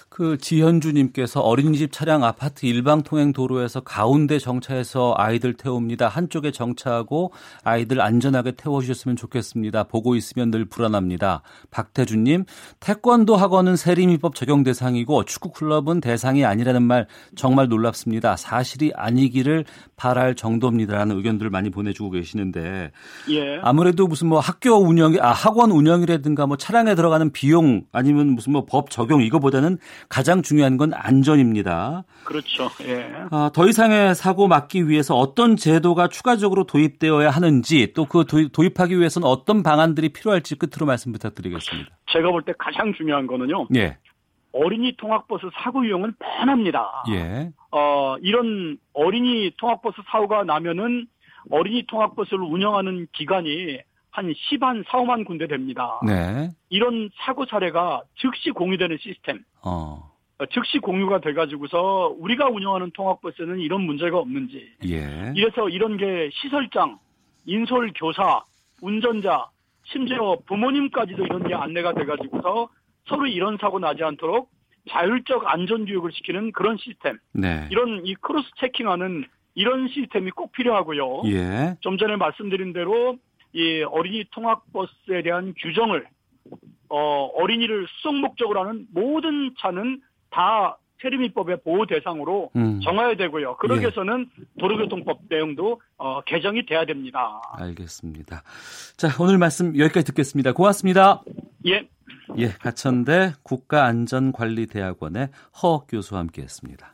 [0.10, 6.08] 그 지현주님께서 어린이집 차량 아파트 일방 통행 도로에서 가운데 정차해서 아이들 태웁니다.
[6.08, 7.32] 한쪽에 정차하고
[7.64, 9.84] 아이들 안전하게 태워주셨으면 좋겠습니다.
[9.84, 11.42] 보고 있으면 늘 불안합니다.
[11.72, 12.46] 박태준님,
[12.80, 18.36] 태권도 학원은 세리미법 적용 대상이고 축구 클럽은 대상이 아니라는 말 정말 놀랍습니다.
[18.36, 22.92] 사실이 아니기를 바랄 정도입니다라는 의견들을 많이 보내주고 계시는데
[23.30, 23.60] 예.
[23.62, 28.66] 아무래도 무슨 뭐 학교 운영, 아 학원 운영이라든가 뭐 차량에 들어가는 비용 아니면 무슨 뭐
[28.66, 29.78] 법 적용 이거보다는
[30.10, 32.04] 가장 중요한 건 안전입니다.
[32.24, 32.70] 그렇죠.
[32.88, 33.06] 예.
[33.32, 39.28] 아, 더 이상의 사고 막기 위해서 어떤 제도가 추가적으로 도입되어야 하는지 또 그 도입하기 위해서는
[39.28, 41.90] 어떤 방안들이 필요할지 끝으로 말씀 부탁드리겠습니다.
[42.12, 43.68] 제가 볼 때 가장 중요한 거는요.
[43.76, 43.98] 예,
[44.52, 47.04] 어린이 통학버스 사고 유형은 뻔합니다.
[47.12, 51.08] 예, 어, 이런 어린이 통학버스 사고가 나면은
[51.52, 53.80] 어린이 통학버스를 운영하는 기관이
[54.16, 56.00] 한 10한 4, 5만 군데 됩니다.
[56.06, 63.60] 네, 이런 사고 사례가 즉시 공유되는 시스템, 어, 어, 즉시 공유가 돼가지고서 우리가 운영하는 통학버스는
[63.60, 66.98] 이런 문제가 없는지, 예, 이래서 이런 게 시설장,
[67.46, 68.42] 인솔 교사,
[68.82, 69.48] 운전자,
[69.84, 72.70] 심지어 부모님까지도 이런 게 안내가 돼가지고서
[73.10, 74.50] 서로 이런 사고 나지 않도록
[74.90, 79.26] 자율적 안전 교육을 시키는 그런 시스템, 네, 이런 이 cross checking하는
[79.56, 81.24] 이런 시스템이 꼭 필요하고요.
[81.26, 83.18] 예, 좀 전에 말씀드린 대로
[83.56, 86.06] 이 어린이 통학버스에 대한 규정을
[86.90, 92.82] 어, 어린이를 수송 목적으로 하는 모든 차는 다 세림이법의 보호 대상으로 음.
[92.82, 93.58] 정해야 되고요.
[93.58, 93.86] 그러기 예.
[93.86, 97.42] 위해서는 도로교통법 내용도 어, 개정이 돼야 됩니다.
[97.54, 98.44] 알겠습니다.
[98.98, 100.54] 자, 오늘 말씀 여기까지 듣겠습니다.
[100.54, 101.24] 고맙습니다.
[101.68, 101.88] 예.
[102.38, 105.30] 예, 가천대 국가안전관리대학원의
[105.62, 106.94] 허 교수와 함께했습니다.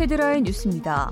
[0.00, 1.10] 헤드라인 뉴스입니다.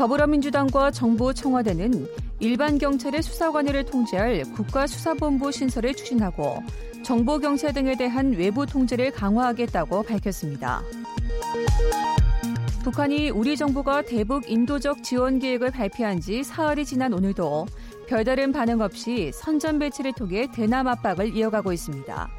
[0.00, 2.08] 더불어민주당과 정부 청와대는
[2.38, 6.62] 일반 경찰의 수사관회를 통제할 국가수사본부 신설을 추진하고
[7.02, 10.80] 정보 경찰 등에 대한 외부 통제를 강화하겠다고 밝혔습니다.
[12.82, 17.66] 북한이 우리 정부가 대북 인도적 지원 계획을 발표한 지 사흘이 지난 오늘도
[18.08, 22.30] 별다른 반응 없이 선전 배치를 통해 대남 압박을 이어가고 있습니다.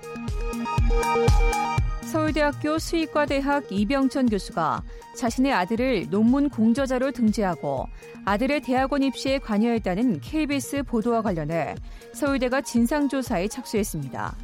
[2.12, 4.84] 서울대학교 수의과대학 이병천 교수가
[5.15, 7.88] 자신의 아들을 논문 공저자로 등재하고
[8.26, 11.76] 아들의 대학원 입시에 관여했다는 KBS 보도와 관련해
[12.12, 14.36] 서울대가 진상조사에 착수했습니다.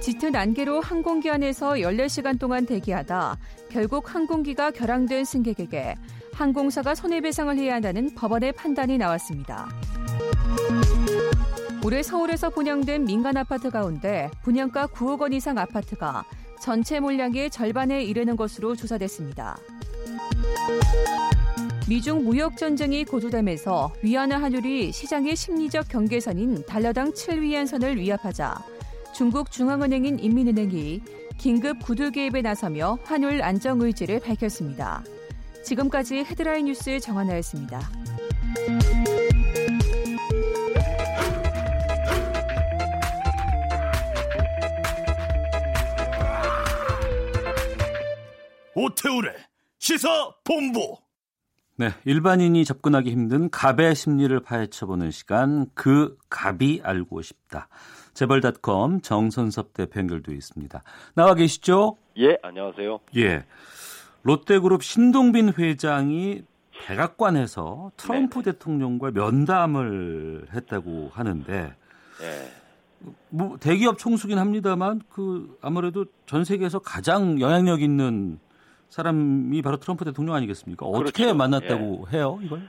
[0.00, 3.36] 짙은 안개로 항공기 안에서 14시간 동안 대기하다
[3.68, 5.96] 결국 항공기가 결항된 승객에게
[6.32, 9.68] 항공사가 손해배상을 해야 한다는 법원의 판단이 나왔습니다.
[11.84, 16.24] 올해 서울에서 분양된 민간 아파트 가운데 분양가 9억 원 이상 아파트가
[16.60, 19.56] 전체 물량의 절반에 이르는 것으로 조사됐습니다.
[21.88, 28.58] 미중 무역 전쟁이 고조되면서 위안화 환율이 시장의 심리적 경계선인 달러당 7위안선을 위협하자
[29.14, 31.02] 중국 중앙은행인 인민은행이
[31.38, 35.02] 긴급 구두 개입에 나서며 환율 안정 의지를 밝혔습니다.
[35.64, 37.80] 지금까지 헤드라인 뉴스 정한나였습니다.
[48.78, 49.34] 오태우래
[49.80, 50.08] 시사
[50.44, 50.96] 본부.
[51.76, 57.68] 네, 일반인이 접근하기 힘든 갑의 심리를 파헤쳐보는 시간 그 갑이 알고 싶다.
[58.14, 60.82] 재벌닷컴 정선섭 대표 연결돼 있습니다.
[61.14, 61.96] 나와 계시죠?
[62.18, 63.00] 예, 안녕하세요.
[63.16, 63.44] 예.
[64.22, 66.42] 롯데그룹 신동빈 회장이
[66.86, 68.52] 백악관에서 트럼프 네.
[68.52, 71.74] 대통령과 면담을 했다고 하는데
[72.22, 72.52] 예.
[73.28, 78.38] 뭐 대기업 총수긴 합니다만 그 아무래도 전 세계에서 가장 영향력 있는
[78.88, 80.86] 사람이 바로 트럼프 대통령 아니겠습니까?
[80.86, 81.36] 어떻게 그렇죠.
[81.36, 82.16] 만났다고 예.
[82.16, 82.68] 해요, 이걸?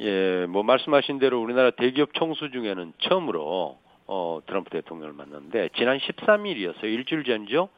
[0.00, 6.84] 예, 뭐 말씀하신 대로 우리나라 대기업 총수 중에는 처음으로 어, 트럼프 대통령을 만났는데 지난 13일이었어요.
[6.84, 7.68] 일주일 전이죠.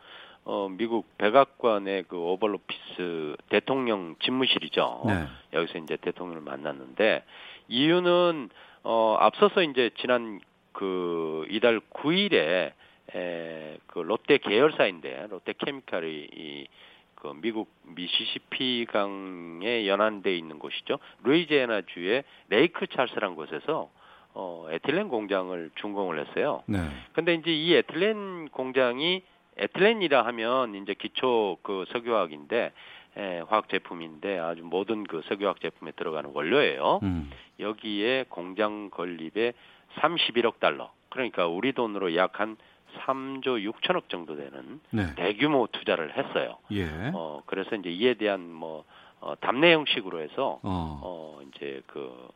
[0.45, 5.03] 어, 미국 백악관의 그 오벌 오피스 대통령 집무실이죠.
[5.07, 5.27] 네.
[5.53, 7.25] 여기서 이제 대통령을 만났는데
[7.69, 8.51] 이유는
[8.85, 10.41] 어, 앞서서 이제 지난
[10.73, 12.73] 그 이달 9일에
[13.15, 16.67] 에, 그 롯데 계열사인데 롯데 케미칼이 이,
[17.23, 20.99] 그 미국 미시시피 강에 연안돼 있는 곳이죠.
[21.23, 23.91] 루이지애나 주의 레이크 찰스란 곳에서
[24.35, 26.65] 어, 에틸렌 공장을 준공을 했어요.
[26.67, 26.79] 네.
[27.13, 29.23] 근데 이제 이 에틸렌 공장이
[29.57, 32.73] 에틸렌이라 하면 이제 기초 그 석유화학인데
[33.19, 36.99] 에, 화학 제품인데 아주 모든 그 석유화학 제품에 들어가는 원료예요.
[37.05, 37.31] 음.
[37.61, 39.53] 여기에 공장 건립에
[39.95, 40.91] 31억 달러.
[41.09, 42.57] 그러니까 우리 돈으로 약 한
[43.01, 45.15] 3조 6천억 정도 되는 네.
[45.17, 46.59] 대규모 투자를 했어요.
[46.73, 46.89] 예.
[47.15, 48.85] 어 그래서 이제 이에 대한 뭐
[49.21, 52.29] 어, 답례 형식으로 해서 어, 어 이제 그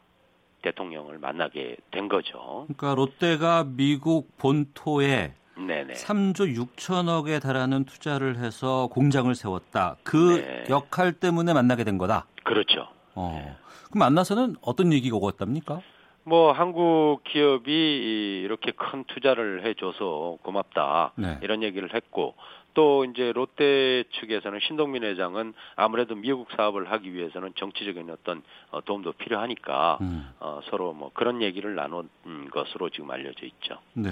[0.63, 2.67] 대통령을 만나게 된 거죠.
[2.67, 5.95] 그러니까 롯데가 미국 본토에 네네.
[5.95, 9.97] 3조 6천억에 달하는 투자를 해서 공장을 세웠다.
[10.03, 10.65] 그 네.
[10.69, 12.27] 역할 때문에 만나게 된 거다.
[12.45, 12.89] 그렇죠.
[13.15, 13.43] 어.
[13.43, 13.57] 네.
[13.87, 15.81] 그럼 만나서는 어떤 얘기가 오갔답니까?
[16.27, 21.39] 뭐 한국 기업이 이렇게 큰 투자를 해줘서 고맙다 네.
[21.41, 22.35] 이런 얘기를 했고
[22.75, 29.13] 또 이제 롯데 측에서는 신동민 회장은 아무래도 미국 사업을 하기 위해서는 정치적인 어떤 어, 도움도
[29.13, 30.29] 필요하니까 음.
[30.41, 32.09] 어, 서로 뭐 그런 얘기를 나눈
[32.51, 33.79] 것으로 지금 알려져 있죠.
[33.95, 34.11] 네.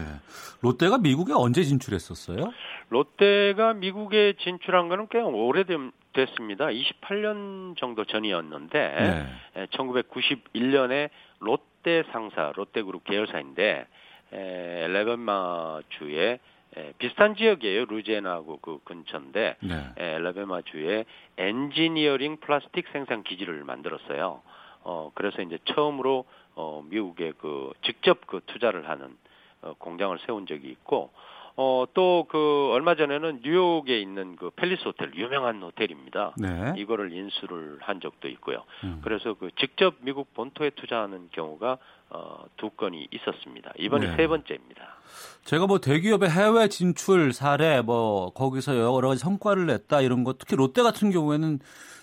[0.63, 2.53] 롯데가 미국에 언제 진출했었어요?
[2.91, 6.69] 롯데가 미국에 진출한 거는 꽤 오래됐습니다.
[6.69, 9.67] 28년 정도 전이었는데 네.
[9.67, 11.74] 1991년에 롯데
[12.13, 13.87] 상사 롯데그룹 계열사인데
[14.33, 16.39] 에, 앨라배마 주에
[16.77, 17.85] 에, 비슷한 지역이에요.
[17.85, 19.93] 루이지애나하고 그 근처인데 네.
[19.97, 21.05] 에, 앨라배마 주에
[21.37, 24.43] 엔지니어링 플라스틱 생산 기지를 만들었어요.
[24.83, 26.25] 어 그래서 이제 처음으로
[26.57, 29.17] 어 미국에 그 직접 그 투자를 하는
[29.63, 31.11] 어, 공장을 세운 적이 있고
[31.57, 36.35] 어, 또 그 얼마 전에는 뉴욕에 있는 그 팰리스 호텔 유명한 호텔입니다.
[36.37, 36.75] 네.
[36.77, 38.65] 이거를 인수를 한 적도 있고요.
[38.83, 39.01] 음.
[39.05, 41.79] 그래서 그 직접 미국 본토에 투자하는 경우가
[42.11, 43.73] 어, 두 건이 있었습니다.
[43.79, 44.17] 이번이 네.
[44.17, 44.97] 세 번째입니다.
[45.45, 50.57] 제가 뭐 대기업의 해외 진출 사례 뭐 거기서 여러 가지 성과를 냈다 이런 거 특히
[50.57, 51.61] 롯데 같은 경우에는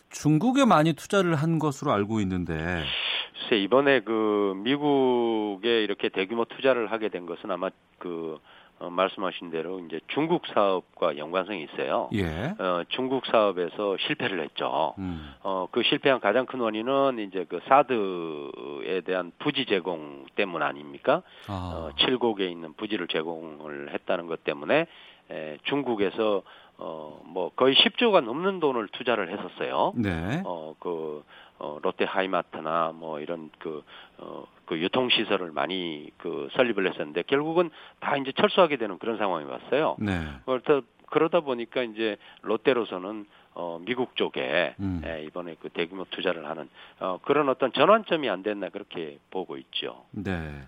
[0.10, 2.84] 중국에 많이 투자를 한 것으로 알고 있는데
[3.34, 8.40] 글쎄 이번에 그 미국에 이렇게 대규모 투자를 하게 된 것은 아마 그
[8.82, 12.10] 어, 말씀하신 대로 이제 중국 사업과 연관성이 있어요.
[12.14, 12.26] 예.
[12.58, 14.96] 어, 중국 사업에서 실패를 했죠.
[14.98, 15.34] 음.
[15.44, 21.22] 어, 그 실패한 가장 큰 원인은 이제 그 사드에 대한 부지 제공 때문 아닙니까?
[21.48, 21.92] 아.
[21.94, 24.88] 어, 7곡에 있는 부지를 제공을 했다는 것 때문에
[25.30, 26.42] 에, 중국에서
[26.84, 29.94] 어, 뭐 거의 10조가 넘는 돈을 투자를 했었어요.
[29.96, 30.42] 네.
[30.46, 31.24] 어, 그,
[31.60, 33.84] 어, 롯데 하이마트나 뭐 이런 그,
[34.18, 39.96] 어, 그 유통시설을 많이 그 설립을 했었는데 결국은 다 이제 철수하게 되는 그런 상황이 왔어요.
[40.00, 40.28] 네.
[40.46, 45.02] 그러다, 그러다 보니까 이제 롯데로서는 어, 미국 쪽에 음.
[45.06, 46.68] 에, 이번에 그 대규모 투자를 하는
[47.00, 50.06] 어, 그런 어떤 전환점이 안 됐나 그렇게 보고 있죠.
[50.12, 50.62] 네.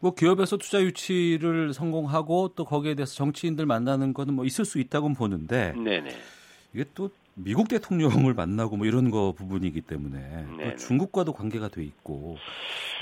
[0.00, 5.12] 뭐 기업에서 투자 유치를 성공하고 또 거기에 대해서 정치인들 만나는 거는 뭐 있을 수 있다고
[5.14, 6.10] 보는데 네네.
[6.74, 12.38] 이게 또 미국 대통령을 만나고 뭐 이런 거 부분이기 때문에 중국과도 관계가 돼 있고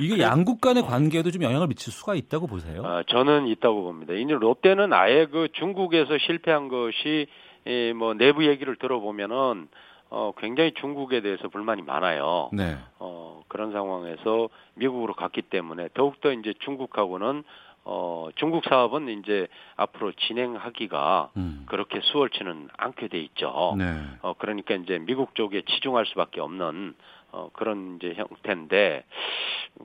[0.01, 2.85] 이게 양국 간의 관계에도 좀 영향을 미칠 수가 있다고 보세요.
[2.85, 4.13] 아, 저는 있다고 봅니다.
[4.15, 7.29] 이제 롯데는 아예 그 중국에서 실패한 것이
[7.67, 9.69] 예, 뭐 내부 얘기를 들어보면은
[10.17, 12.49] 어, 굉장히 중국에 대해서 불만이 많아요.
[12.53, 12.79] 네.
[13.01, 17.43] 어, 그런 상황에서 미국으로 갔기 때문에 더욱더 이제 중국하고는
[17.83, 21.67] 어, 중국 사업은 이제 앞으로 진행하기가 음.
[21.67, 23.75] 그렇게 수월치는 않게 돼 있죠.
[23.77, 23.85] 네.
[24.23, 26.95] 어, 그러니까 이제 미국 쪽에 치중할 수밖에 없는
[27.33, 29.05] 어, 그런 이제 형태인데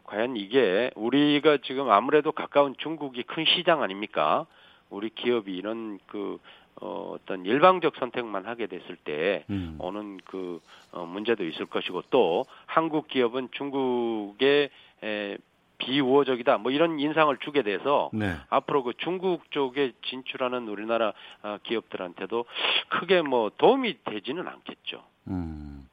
[0.03, 4.45] 과연 이게 우리가 지금 아무래도 가까운 중국이 큰 시장 아닙니까?
[4.91, 6.37] 우리 기업이 이런 그
[6.81, 9.75] 어, 어떤 일방적 선택만 하게 됐을 때 음.
[9.79, 10.61] 오는 그
[10.91, 14.69] 어, 문제도 있을 것이고 또 한국 기업은 중국에
[15.03, 15.37] 에,
[15.79, 18.35] 비우호적이다 뭐 이런 인상을 주게 돼서 네.
[18.49, 22.45] 앞으로 그 중국 쪽에 진출하는 우리나라 아, 기업들한테도
[22.89, 25.03] 크게 뭐 도움이 되지는 않겠죠.
[25.27, 25.87] 음.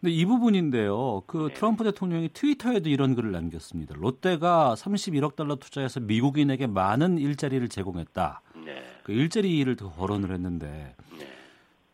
[0.00, 1.22] 근데 이 부분인데요.
[1.26, 1.54] 그 네.
[1.54, 3.94] 트럼프 대통령이 트위터에도 이런 글을 남겼습니다.
[3.98, 8.42] 롯데가 31억 달러 투자해서 미국인에게 많은 일자리를 제공했다.
[8.64, 8.84] 네.
[9.02, 11.26] 그 일자리를 더 거론을 했는데 네.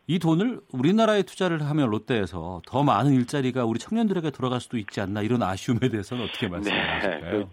[0.06, 5.22] 이 돈을 우리나라에 투자를 하면 롯데에서 더 많은 일자리가 우리 청년들에게 돌아갈 수도 있지 않나
[5.22, 7.48] 이런 아쉬움에 대해서는 어떻게 말씀하실까요?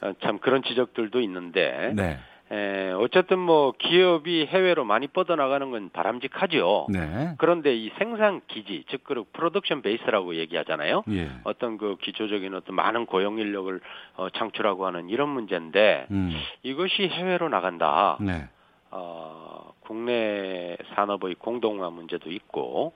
[0.00, 2.18] 그, 어, 참 그런 지적들도 있는데 네.
[2.52, 6.88] 에, 어쨌든 뭐 기업이 해외로 많이 뻗어나가는 건 바람직하죠.
[6.90, 7.34] 네.
[7.38, 11.04] 그런데 이 생산 기지, 즉 그 프로덕션 베이스라고 얘기하잖아요.
[11.10, 11.30] 예.
[11.44, 13.80] 어떤 그 기초적인 어떤 많은 고용 인력을
[14.16, 16.32] 어, 창출하고 하는 이런 문제인데 음.
[16.62, 18.16] 이것이 해외로 나간다.
[18.20, 18.48] 네.
[18.90, 22.94] 어, 국내 산업의 공동화 문제도 있고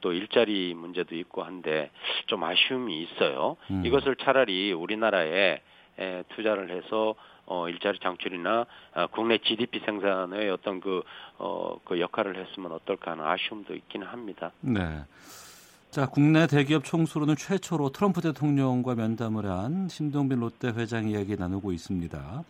[0.00, 1.90] 또 일자리 문제도 있고 한데
[2.26, 3.56] 좀 아쉬움이 있어요.
[3.70, 3.82] 음.
[3.84, 5.60] 이것을 차라리 우리나라에
[6.00, 7.14] 에, 투자를 해서
[7.46, 11.02] 어, 일자리 창출이나 어, 국내 GDP 생산의 어떤 그,
[11.38, 14.52] 어, 그 역할을 했으면 어떨까 하는 아쉬움도 있기는 합니다.
[14.60, 15.04] 네.
[15.90, 22.44] 자, 국내 대기업 총수로는 최초로 트럼프 대통령과 면담을 한 신동빈 롯데 회장 이야기 나누고 있습니다.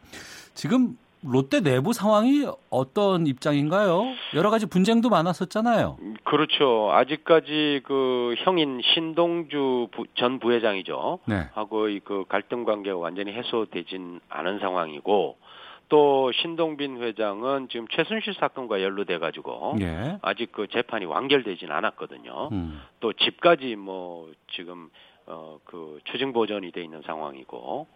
[0.52, 4.04] 지금 롯데 내부 상황이 어떤 입장인가요?
[4.34, 5.98] 여러 가지 분쟁도 많았었잖아요.
[6.24, 6.90] 그렇죠.
[6.92, 11.18] 아직까지 그 형인 신동주 부, 전 부회장이죠.
[11.26, 11.48] 네.
[11.52, 15.36] 하고의 그 갈등 관계가 완전히 해소되진 않은 상황이고
[15.90, 20.18] 또 신동빈 회장은 지금 최순실 사건과 연루돼 가지고 예.
[20.22, 22.48] 아직 그 재판이 완결되진 않았거든요.
[22.52, 22.80] 음.
[23.00, 24.88] 또 집까지 뭐 지금
[25.30, 27.86] 어 그 추징 보전이 돼 있는 상황이고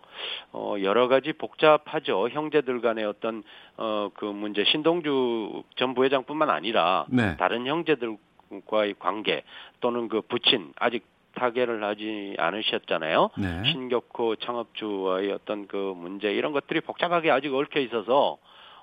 [0.52, 2.28] 어 여러 가지 복잡하죠.
[2.28, 3.42] 형제들 간의 어떤
[3.76, 7.36] 어 그 문제 신동주 전 부회장뿐만 아니라 네.
[7.36, 9.42] 다른 형제들과의 관계
[9.80, 13.30] 또는 그 부친 아직 타결을 하지 않으셨잖아요.
[13.38, 13.64] 네.
[13.72, 18.38] 신격호 창업주와의 어떤 그 문제 이런 것들이 복잡하게 아직 얽혀 있어서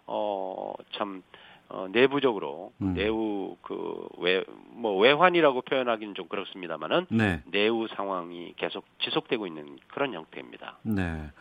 [0.06, 1.24] 어참
[1.74, 2.94] 어, 내부적으로 음.
[2.94, 7.42] 내부 그외뭐 외환이라고 표현하기는 좀 그렇습니다만은 네.
[7.46, 10.80] 내부 상황이 계속 지속되고 있는 그런 형태입니다.
[10.84, 11.32] 네.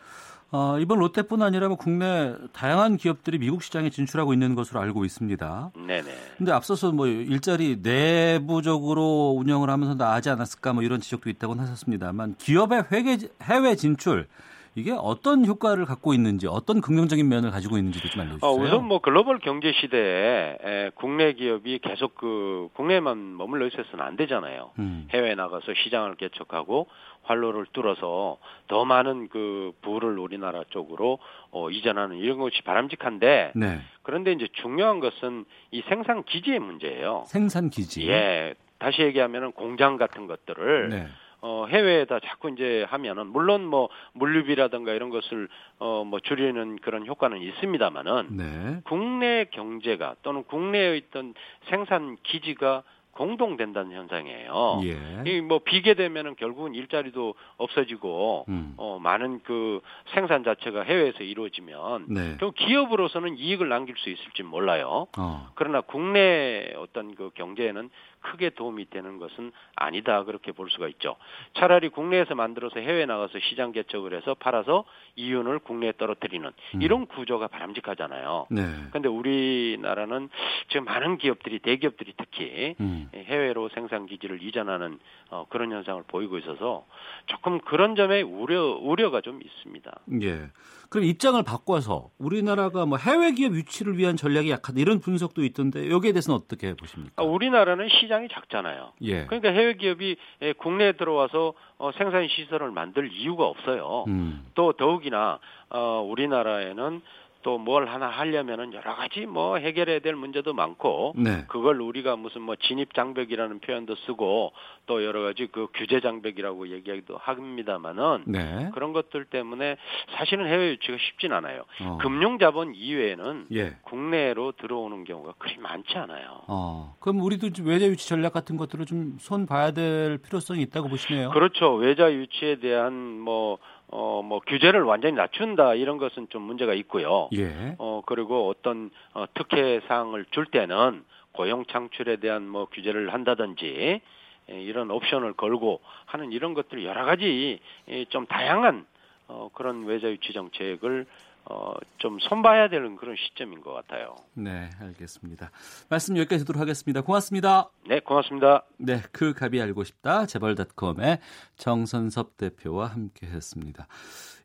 [0.53, 5.71] 어, 이번 롯데뿐 아니라 뭐 국내 다양한 기업들이 미국 시장에 진출하고 있는 것으로 알고 있습니다.
[5.75, 6.11] 네네.
[6.37, 12.85] 근데 앞서서 뭐 일자리 내부적으로 운영을 하면서 나아지 않았을까 뭐 이런 지적도 있다고는 하셨습니다만 기업의
[12.91, 14.27] 회계, 해외 진출
[14.75, 18.49] 이게 어떤 효과를 갖고 있는지 어떤 긍정적인 면을 가지고 있는지도 좀 알려주세요.
[18.49, 24.15] 어, 우선 뭐 글로벌 경제 시대에 에, 국내 기업이 계속 그 국내만 머물러 있어서는 안
[24.15, 24.71] 되잖아요.
[24.79, 25.07] 음.
[25.11, 26.87] 해외 나가서 시장을 개척하고
[27.23, 31.19] 활로를 뚫어서 더 많은 그 부를 우리나라 쪽으로
[31.51, 33.79] 어, 이전하는 이런 것이 바람직한데 네.
[34.03, 37.23] 그런데 이제 중요한 것은 이 생산 기지의 문제예요.
[37.27, 38.07] 생산 기지.
[38.07, 38.55] 예.
[38.79, 41.07] 다시 얘기하면은 공장 같은 것들을 네.
[41.41, 47.41] 어, 해외에다 자꾸 이제 하면은 물론 뭐 물류비라든가 이런 것을 어, 뭐 줄이는 그런 효과는
[47.41, 48.81] 있습니다만은 네.
[48.83, 51.33] 국내 경제가 또는 국내에 있던
[51.69, 52.83] 생산 기지가
[53.21, 54.81] 공동된다는 현상이에요.
[54.83, 55.29] 예.
[55.29, 58.73] 이뭐 비게 되면은 결국은 일자리도 없어지고 음.
[58.77, 59.79] 어 많은 그
[60.15, 62.37] 생산 자체가 해외에서 이루어지면 네.
[62.39, 65.05] 또 기업으로서는 이익을 남길 수 있을지 몰라요.
[65.19, 65.51] 어.
[65.53, 67.91] 그러나 국내 어떤 그 경제에는
[68.21, 71.15] 크게 도움이 되는 것은 아니다 그렇게 볼 수가 있죠.
[71.55, 76.81] 차라리 국내에서 만들어서 해외 나가서 시장 개척을 해서 팔아서 이윤을 국내에 떨어뜨리는 음.
[76.81, 78.47] 이런 구조가 바람직하잖아요.
[78.49, 78.61] 네.
[78.91, 80.29] 근데 우리나라는
[80.69, 83.09] 지금 많은 기업들이 대기업들이 특히 음.
[83.15, 84.99] 해외로 생산 기지를 이전하는
[85.29, 86.85] 어, 그런 현상을 보이고 있어서
[87.27, 89.91] 조금 그런 점에 우려 우려가 좀 있습니다.
[90.21, 90.49] 예.
[90.89, 96.11] 그럼 입장을 바꿔서 우리나라가 뭐 해외 기업 유치를 위한 전략이 약하다 이런 분석도 있던데 여기에
[96.11, 97.13] 대해서는 어떻게 보십니까?
[97.15, 98.91] 아, 우리나라는 시장이 작잖아요.
[99.03, 99.25] 예.
[99.25, 104.03] 그러니까 해외 기업이 예, 국내에 들어와서 어, 생산 시설을 만들 이유가 없어요.
[104.07, 104.45] 음.
[104.53, 105.39] 또 더욱이나
[105.69, 107.01] 어, 우리나라에는
[107.43, 111.45] 또 뭘 하나 하려면은 여러 가지 뭐 해결해야 될 문제도 많고 네.
[111.47, 114.51] 그걸 우리가 무슨 뭐 진입 장벽이라는 표현도 쓰고
[114.87, 118.71] 또 여러 가지 그 규제 장벽이라고 얘기하기도 합니다만은 네.
[118.73, 119.77] 그런 것들 때문에
[120.17, 121.63] 사실은 해외 유치가 쉽진 않아요.
[121.81, 121.97] 어.
[122.01, 123.75] 금융 자본 이외에는 예.
[123.83, 126.41] 국내로 들어오는 경우가 그리 많지 않아요.
[126.47, 126.95] 어.
[126.99, 131.29] 그럼 우리도 좀 외자 유치 전략 같은 것들을 좀 손 봐야 될 필요성이 있다고 보시네요.
[131.31, 131.73] 그렇죠.
[131.73, 133.57] 외자 유치에 대한 뭐
[133.91, 137.29] 어, 뭐, 규제를 완전히 낮춘다, 이런 것은 좀 문제가 있고요.
[137.33, 137.75] 예.
[137.77, 144.01] 어, 그리고 어떤, 어, 특혜 사항을 줄 때는 고용 창출에 대한 뭐 규제를 한다든지,
[144.49, 148.85] 에, 이런 옵션을 걸고 하는 이런 것들 여러 가지, 에, 좀 다양한,
[149.27, 151.05] 어, 그런 외자 유치 정책을
[151.45, 154.15] 어, 좀 손봐야 되는 그런 시점인 것 같아요.
[154.33, 155.51] 네, 알겠습니다.
[155.89, 157.01] 말씀 여기까지 듣도록 하겠습니다.
[157.01, 157.69] 고맙습니다.
[157.87, 158.63] 네, 고맙습니다.
[158.77, 160.25] 네, 그 갑이 알고 싶다.
[160.25, 161.19] 재벌닷컴의
[161.57, 163.87] 정선섭 대표와 함께 했습니다.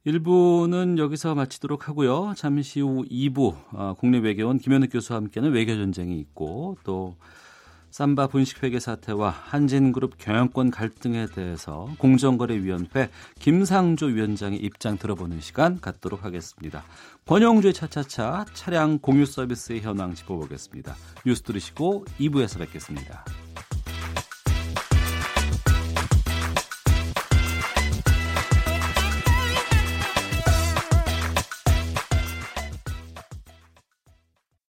[0.06, 2.34] 1부는 여기서 마치도록 하고요.
[2.36, 7.16] 잠시 후 2부, 어, 국내 외교원 김현욱 교수와 함께하는 외교전쟁이 있고, 또,
[7.96, 16.84] 삼바 분식회계 사태와 한진그룹 경영권 갈등에 대해서 공정거래위원회 김상조 위원장의 입장 들어보는 시간 갖도록 하겠습니다.
[17.24, 20.94] 권영주의 차차차 차량 공유 서비스의 현황 짚어보겠습니다.
[21.24, 23.24] 뉴스 들으시고 2부에서 뵙겠습니다.